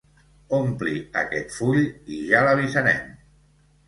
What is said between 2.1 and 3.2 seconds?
i ja l'avisarem.